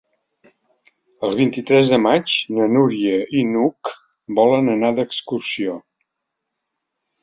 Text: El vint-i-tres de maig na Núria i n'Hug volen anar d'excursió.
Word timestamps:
El 1.27 1.37
vint-i-tres 1.39 1.91
de 1.91 1.99
maig 2.07 2.35
na 2.57 2.67
Núria 2.73 3.21
i 3.43 3.47
n'Hug 3.53 3.95
volen 4.43 4.75
anar 4.77 4.95
d'excursió. 5.03 5.81